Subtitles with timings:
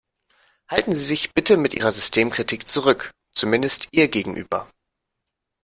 [0.67, 4.67] Halten Sie sich bitte mit Ihrer Systemkritik zurück, zumindest ihr gegenüber.